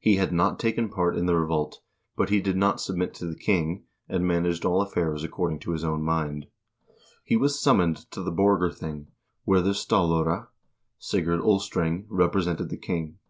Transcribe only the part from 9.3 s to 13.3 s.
where the stallare, Sigurd Ulstreng, represented the king.